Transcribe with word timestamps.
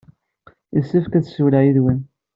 Yessefk 0.75 1.13
ad 1.17 1.25
ssiwleɣ 1.25 1.61
yid-wen. 1.63 1.99